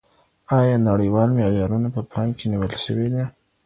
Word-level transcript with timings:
آیا 0.59 0.75
نړیوال 0.89 1.29
معیارونه 1.37 1.87
په 1.95 2.01
پام 2.11 2.29
کي 2.37 2.45
نیول 2.51 2.73
شوي 2.85 3.07
دي؟ 3.13 3.23